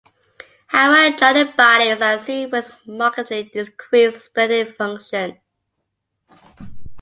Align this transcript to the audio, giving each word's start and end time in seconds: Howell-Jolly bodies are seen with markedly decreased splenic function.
Howell-Jolly 0.69 1.51
bodies 1.55 2.01
are 2.01 2.17
seen 2.17 2.49
with 2.49 2.75
markedly 2.87 3.43
decreased 3.53 4.23
splenic 4.25 4.75
function. 4.75 5.39